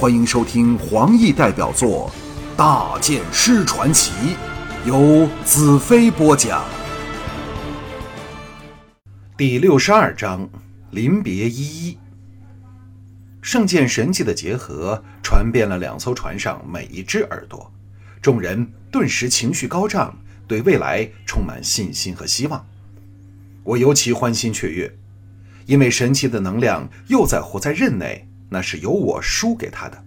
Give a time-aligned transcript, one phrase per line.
[0.00, 2.10] 欢迎收听黄奕代表作
[2.56, 4.10] 《大剑师传奇》，
[4.88, 6.64] 由子飞播讲。
[9.36, 10.48] 第六十二章：
[10.92, 11.98] 临别依依。
[13.42, 17.70] 圣剑神迹的结合传遍了两艘船上每一只耳朵，
[18.22, 20.16] 众人顿时情绪高涨，
[20.48, 22.66] 对未来充满信心和希望。
[23.62, 24.90] 我尤其欢欣雀跃，
[25.66, 28.26] 因为神奇的能量又在活在刃内。
[28.50, 30.04] 那是由我输给他的，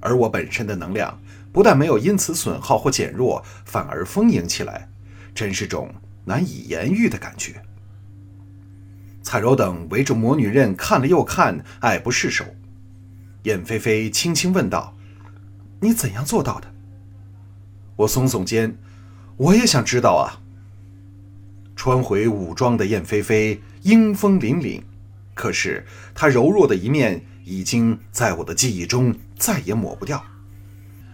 [0.00, 1.18] 而我本身的能量
[1.50, 4.88] 不但没有因此损耗或减弱，反而丰盈起来，
[5.34, 5.92] 真是种
[6.26, 7.62] 难以言喻的感觉。
[9.22, 12.44] 彩柔等围着魔女刃看了又看，爱不释手。
[13.44, 14.94] 燕飞飞轻轻问道
[15.80, 16.72] ：“你怎样做到的？”
[17.96, 18.76] 我耸耸肩
[19.38, 20.44] ：“我也想知道啊。”
[21.74, 24.82] 穿回武装的燕飞飞英风凛凛，
[25.34, 27.24] 可是她柔弱的一面。
[27.46, 30.22] 已经在我的记忆中再也抹不掉。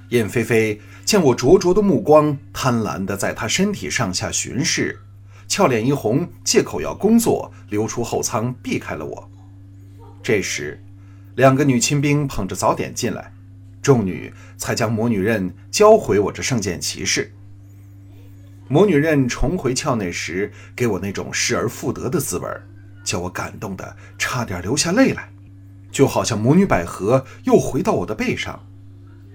[0.08, 4.98] 燕飞飞见我灼灼的目光，贪婪地在她身体上下巡视，
[5.46, 9.30] 俏脸一红，借口要工作，溜出后舱，避开了我。
[10.22, 10.82] 这时，
[11.36, 13.32] 两个女亲兵捧着早点进来，
[13.82, 17.32] 众女才将魔女刃交回我这圣剑骑士。
[18.68, 22.48] 魔女刃重回鞘内时，给我那种失而复得的滋味，
[23.02, 25.31] 叫我感动得差点流下泪来。
[25.92, 28.66] 就好像魔女百合又回到我的背上，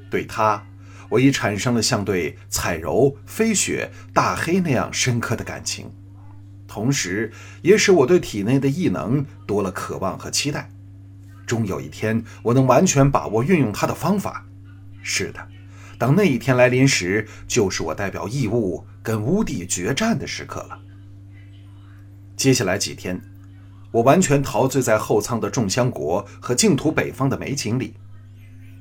[0.09, 0.65] 对她，
[1.09, 5.91] 我已产生了像对彩柔、飞雪、大黑那样深刻的感情，
[6.67, 10.69] 同时也使我对体内的异能多了渴望和期待。
[11.45, 14.45] 终有一天，我能完全把握运用它的方法。
[15.01, 15.47] 是的，
[15.97, 20.79] 当那一天来临时，就是我代表异物跟乌帝决战的时刻了。
[22.35, 23.21] 接下来几天。
[23.97, 27.95] 我完全陶醉在后舱的众香国和净土北方的美景里。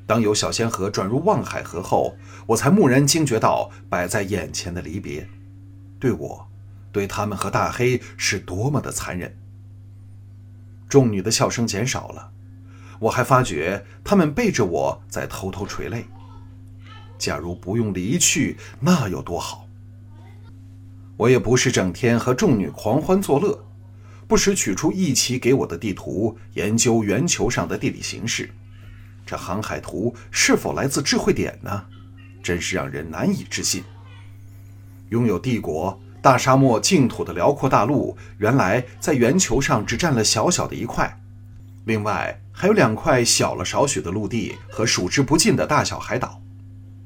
[0.07, 2.17] 当有小仙河转入望海河后，
[2.49, 5.27] 我才蓦然惊觉到摆在眼前的离别，
[5.99, 6.47] 对我、
[6.93, 9.35] 对他们和大黑是多么的残忍。
[10.87, 12.31] 众女的笑声减少了，
[13.01, 16.05] 我还发觉他们背着我在偷偷垂泪。
[17.17, 19.67] 假如不用离去，那有多好！
[21.17, 23.66] 我也不是整天和众女狂欢作乐。
[24.29, 28.51] 不时取出一起给我的地图，研究圆球上的地理形势。
[29.25, 31.85] 这航海图是否来自智慧点呢？
[32.43, 33.83] 真是让人难以置信。
[35.11, 41.21] 拥有帝国、大沙漠、净土的辽阔大陆，原来在圆球上只占了小小的一块。
[41.85, 46.43] 另外还有两块小了少许的陆地和数之不尽的大小海岛。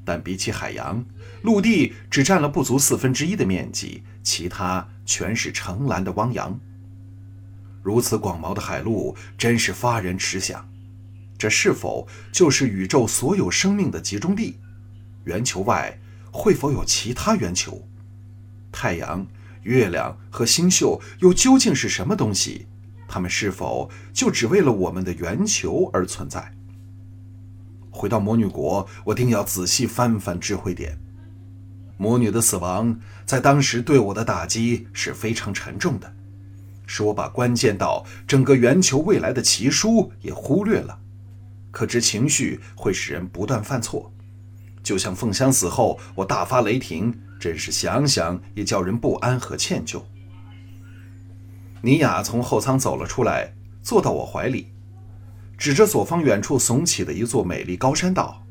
[0.04, 1.04] 但比起海洋，
[1.42, 6.58] 陆地只占了不足四分之一的面积，其他全是澄蓝的汪洋。
[7.82, 10.68] 如此广袤的海陆，真是发人迟想。
[11.38, 14.58] 这是否就是宇宙所有生命的集中地？
[15.24, 15.98] 圆球外
[16.30, 17.88] 会否有其他圆球？
[18.70, 19.26] 太阳、
[19.62, 22.66] 月亮和星宿又究竟是什么东西？
[23.08, 26.54] 它们是否就只为了我们的圆球而存在？
[27.90, 30.98] 回到魔女国，我定要仔细翻翻智慧点。
[31.96, 36.14] 魔女的死亡在当时对我的打击是非常沉重的。
[36.92, 40.98] 使我把关键到整个圆球未来的奇书也忽略了，
[41.70, 44.12] 可知情绪会使人不断犯错。
[44.82, 50.02] 就像凤香死后，我大发雷霆，真是想想也叫人不安和歉疚。
[51.82, 54.72] 尼雅从后舱走了出来，坐到我怀里，
[55.56, 58.44] 指着左方远处耸起的一座美丽高山道：“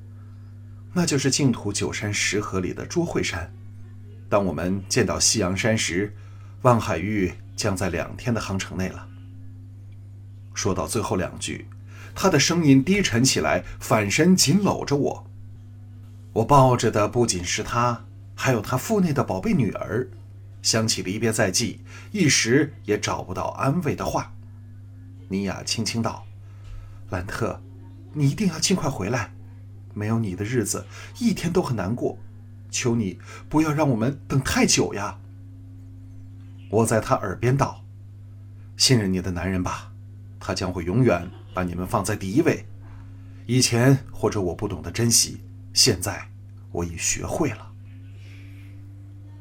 [0.96, 3.52] 那就是净土九山石河里的捉会山。
[4.30, 6.16] 当我们见到夕阳山时，
[6.62, 9.06] 望海域。”将在两天的航程内了。
[10.54, 11.68] 说到最后两句，
[12.16, 15.28] 他的声音低沉起来，反身紧搂着我。
[16.32, 20.08] 我抱着的不仅是他，还有他腹内的宝贝女儿。
[20.62, 21.82] 想起离别在即，
[22.14, 24.32] 一时也找不到安慰的话。
[25.28, 26.26] 尼亚轻轻道
[27.12, 27.62] ：“兰特，
[28.14, 29.34] 你一定要尽快回来。
[29.94, 30.86] 没有你的日子，
[31.20, 32.18] 一天都很难过。
[32.72, 33.20] 求你
[33.50, 35.20] 不要让我们等太久呀。”
[36.70, 37.84] 我在他耳边道
[38.78, 39.92] ：“信任你的男人吧，
[40.40, 42.66] 他将会永远把你们放在第一位。
[43.48, 45.42] 以前或者我不懂得珍惜，
[45.74, 46.30] 现在
[46.72, 47.72] 我已学会了。”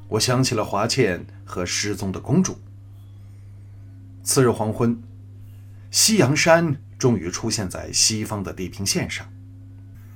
[0.08, 2.58] 我想起了华倩和失踪的公主。
[4.22, 4.98] 次日黄昏，
[5.90, 9.30] 夕阳山终于出现在西方的地平线上，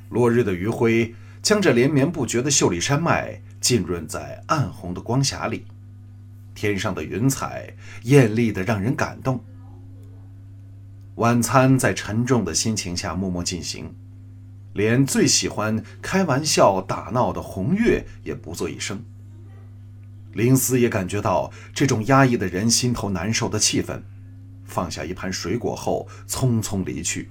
[0.08, 5.66] 落日的余晖将这连绵不绝的秀丽山脉浸润在暗红的光霞里。
[6.62, 7.74] 天上的云彩
[8.04, 9.42] 艳丽的让人感动。
[11.16, 13.92] 晚餐在沉重的心情下默默进行，
[14.72, 19.02] 连最喜欢开玩笑打闹的红月也不作一声。
[20.34, 24.00] 林思也感觉到这种压抑的人心头难受的气氛，
[24.64, 27.28] 放下一盘水果后，匆匆离去。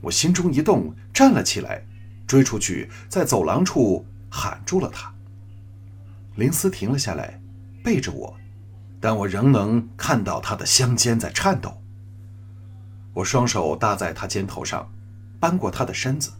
[0.00, 1.84] 我心中一动，站了起来，
[2.26, 5.12] 追出去，在走廊处喊住了他。
[6.36, 7.41] 林思停了下来，
[7.82, 8.36] 背着我，
[9.00, 11.82] 但我仍能看到他的香肩在颤抖。
[13.14, 14.90] 我双手搭在他肩头上，
[15.38, 16.32] 扳过他的身子，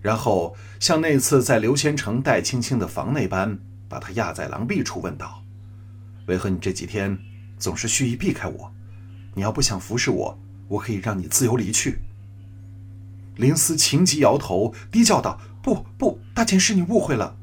[0.00, 3.58] 然后像那次在刘先成戴青青的房那般，
[3.88, 5.44] 把他压在廊壁处，问道
[6.26, 7.16] ：“为何你这几天
[7.58, 8.72] 总是蓄意避开我？
[9.34, 10.38] 你要不想服侍我，
[10.68, 12.00] 我可以让你自由离去。”
[13.36, 17.36] 林思情急摇头，低叫道：“不不，大剑师，你误会了。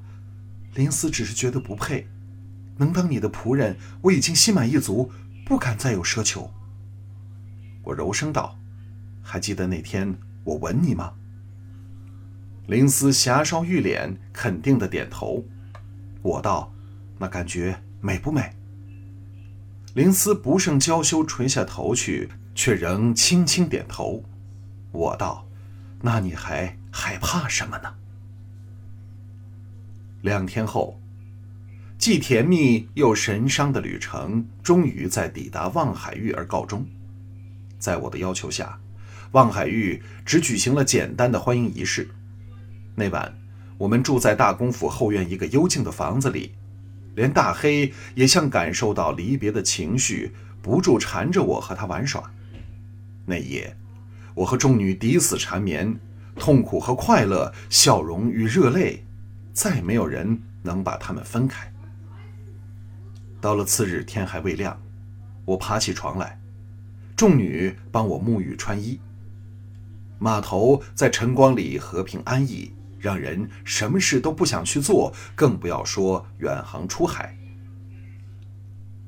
[0.75, 2.07] 林思只是觉得不配，
[2.79, 5.11] 能当你的仆人，我已经心满意足，
[5.45, 6.51] 不敢再有奢求。”
[7.83, 8.57] 我柔声道
[9.21, 11.13] ：“还记得那天我吻你吗？”
[12.67, 15.43] 林思霞烧玉脸，肯定的点头。
[16.21, 16.71] 我道
[17.17, 18.55] ：“那感觉美不美？”
[19.95, 24.23] 林思不胜娇羞，垂下头去，却仍轻轻点头。
[24.91, 25.47] 我道
[26.01, 27.95] ：“那你还害怕什么呢？”
[30.21, 30.99] 两天后，
[31.99, 36.87] 既甜蜜又神伤的旅程，终于在抵达望海域而告终。
[37.77, 38.79] 在我的要求下，
[39.33, 42.09] 望海玉只举行了简单的欢迎仪式。
[42.95, 43.37] 那晚，
[43.77, 46.53] 我们住在大公府后院一个幽静的房子里，
[47.15, 50.31] 连大黑也像感受到离别的情绪，
[50.61, 52.31] 不住缠着我和他玩耍。
[53.25, 53.75] 那夜，
[54.35, 55.99] 我和众女抵死缠绵，
[56.37, 59.03] 痛苦和快乐，笑容与热泪，
[59.51, 61.68] 再没有人能把他们分开。
[63.41, 64.79] 到了次日天还未亮，
[65.45, 66.39] 我爬起床来。
[67.15, 68.99] 众女帮我沐浴穿衣，
[70.17, 77.37] 码头在晨光里和平安逸，让人什么事都不想去做，更不要说远航出海。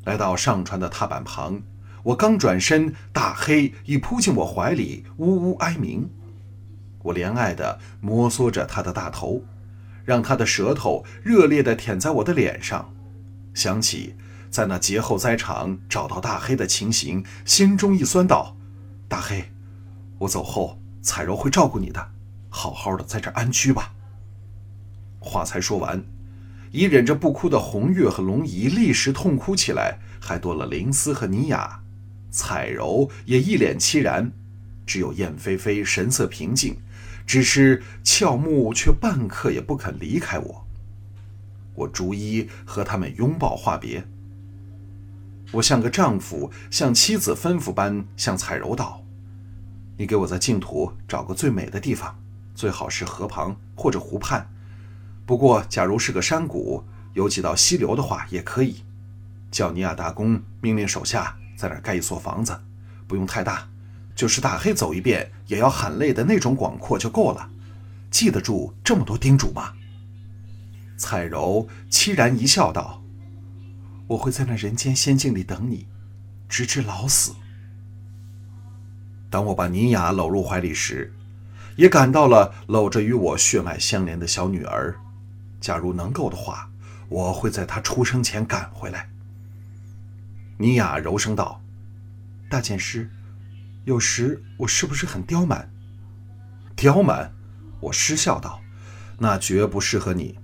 [0.03, 1.61] 来到上船的踏板旁，
[2.03, 6.09] 我刚转身，大黑已扑进我怀里，呜呜哀鸣。
[7.03, 9.43] 我怜爱地摩挲着他的大头，
[10.03, 12.93] 让他的舌头热烈地舔在我的脸上，
[13.53, 14.15] 想起。
[14.49, 18.57] 在那劫后灾场找到大黑的情形，心中一酸，道
[19.07, 19.49] ：“大黑，
[20.19, 22.11] 我走后，彩柔会照顾你的，
[22.49, 23.93] 好好的在这安居吧。”
[25.23, 26.03] 话才说完，
[26.73, 31.81] 已忍着不哭的红月和龙姨立时痛哭起来，还多了灵思和尼雅，
[32.29, 34.33] 彩柔也一脸凄然，
[34.85, 36.75] 只有燕飞飞神色平静，
[37.25, 40.67] 只是俏目却半刻也不肯离开我。
[41.81, 44.05] 我逐一和他们拥抱话别。
[45.51, 49.03] 我像个丈夫，像妻子吩咐般向彩柔道
[49.97, 52.17] ：“你给我在净土找个最美的地方，
[52.55, 54.47] 最好是河旁或者湖畔。
[55.25, 56.83] 不过，假如是个山谷，
[57.13, 58.83] 有几道溪流的话也可以。
[59.49, 62.57] 叫尼亚大公命令手下在那儿盖一所房子，
[63.07, 63.67] 不用太大，
[64.15, 67.49] 就是大黑走一遍也要喊累的那种广阔就够了。
[68.09, 69.73] 记得住这么多叮嘱吗？”
[71.01, 73.01] 彩柔凄然一笑道。
[74.09, 75.87] 我会在那人间仙境里等你，
[76.47, 77.33] 直至老死。
[79.31, 81.11] 当我把尼雅搂入怀里时，
[81.75, 84.95] 也感到了搂着与我血脉相连的小女儿。
[85.59, 86.69] 假如能够的话，
[87.09, 89.09] 我会在她出生前赶回来。
[90.59, 91.63] 尼雅柔声道
[92.47, 93.09] ：“大剑师，
[93.85, 95.67] 有时我是不是很刁蛮？”
[96.77, 97.33] 刁蛮？
[97.79, 98.61] 我失笑道
[99.17, 100.37] ：“那绝不适合你，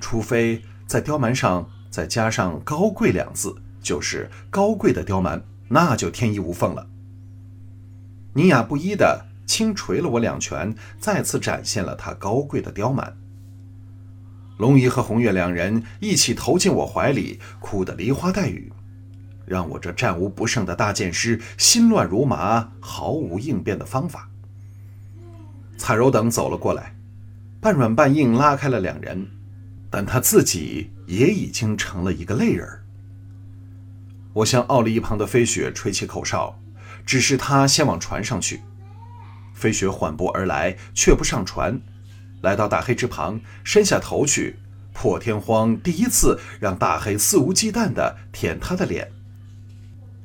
[0.00, 3.52] 除非在刁蛮上。”再加上“高贵”两字，
[3.82, 6.86] 就是高贵的刁蛮，那就天衣无缝了。
[8.34, 13.16] 尼雅不依的轻捶了我两拳，再次展现了他高贵的刁蛮。
[14.56, 18.72] 龙姨和红月两人一起投进我怀里，哭得梨花带雨，
[19.44, 24.30] 让我这战无不胜的大剑师心乱如麻，毫无应变的方法。
[25.76, 26.94] 彩柔等走了过来，
[27.60, 29.26] 半软半硬拉开了两人，
[29.90, 30.92] 但他自己。
[31.10, 32.84] 也已经成了一个泪人。
[34.32, 36.56] 我向奥利一旁的飞雪吹起口哨，
[37.04, 38.60] 指示他先往船上去。
[39.52, 41.80] 飞雪缓步而来，却不上船，
[42.42, 44.56] 来到大黑之旁，伸下头去。
[44.92, 49.10] 破天荒第一次让大黑肆无忌惮地舔他的脸。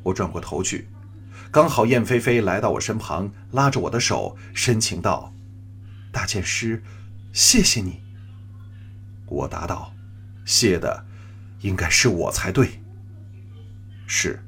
[0.03, 0.87] 我转过头去，
[1.49, 5.33] 刚好燕飞飞来到我身旁，拉着我的手，深情道
[6.13, 6.83] ：“大剑师，
[7.33, 8.01] 谢谢你。”
[9.27, 9.93] 我答道。
[10.45, 11.05] 谢的，
[11.61, 12.81] 应该是我才对。
[14.05, 14.39] 是，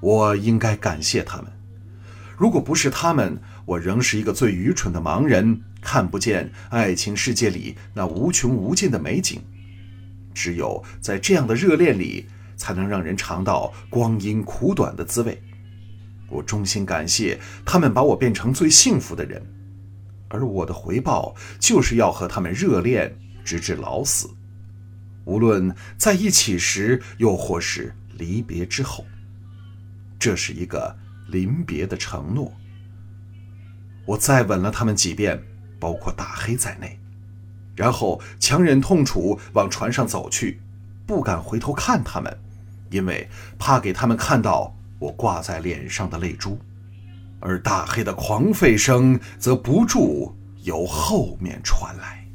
[0.00, 1.46] 我应该感谢他们。
[2.36, 9.40] 如果不是他们，我仍是一个最愚蠢的盲人，看不见爱情世界里那无穷无尽的美景。
[10.34, 15.42] 只有在这样的热恋里，才能让人尝到光阴苦短的滋味。
[16.28, 19.42] 我衷心感谢他们把我变成最幸福的人，
[20.28, 23.16] 而我的回报就是要和他们热恋
[23.48, 24.28] 直至老死，
[25.24, 29.06] 无论在一起时，又或是离别之后。
[30.18, 30.94] 这是一个
[31.28, 32.52] 临别的承诺。
[34.04, 35.42] 我再吻了他们几遍，
[35.80, 37.00] 包括大黑在内，
[37.74, 40.60] 然后强忍痛楚往船上走去，
[41.06, 42.38] 不敢回头看他们，
[42.90, 43.26] 因为
[43.58, 46.60] 怕给他们看到我挂在脸上的泪珠。
[47.40, 52.27] 而大黑的狂吠声则不住由后面传来。